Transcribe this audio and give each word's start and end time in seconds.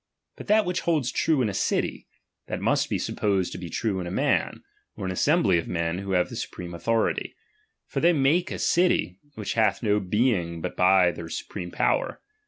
But 0.35 0.47
that 0.47 0.65
which 0.65 0.81
holds 0.81 1.11
true 1.11 1.43
in 1.43 1.47
a 1.49 1.53
city, 1.53 2.07
that 2.47 2.59
must 2.59 2.89
be 2.89 2.97
supposed 2.97 3.51
to 3.51 3.59
be 3.59 3.69
tme 3.69 4.01
in 4.01 4.07
a 4.07 4.09
man, 4.09 4.63
or 4.95 5.05
an 5.05 5.11
assembly 5.11 5.59
of 5.59 5.67
men 5.67 5.99
who 5.99 6.13
have 6.13 6.29
the 6.29 6.35
supreme 6.35 6.73
authority; 6.73 7.35
for 7.85 7.99
they 7.99 8.11
make 8.11 8.49
a 8.49 8.57
city, 8.57 9.19
which 9.35 9.53
hath 9.53 9.83
no 9.83 9.99
being 9.99 10.59
but 10.59 10.75
by 10.75 11.11
their 11.11 11.29
supreme 11.29 11.69
power. 11.69 12.19